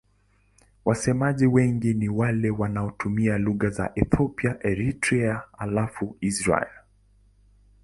Wasemaji 0.85 1.47
wengine 1.47 1.89
wengi 1.89 1.93
ni 1.93 2.09
wale 2.09 2.49
wanaotumia 2.49 3.37
lugha 3.37 3.69
za 3.69 3.91
Ethiopia 3.95 4.49
na 4.49 4.63
Eritrea 4.69 5.43
halafu 5.57 6.17
Israel. 6.21 6.71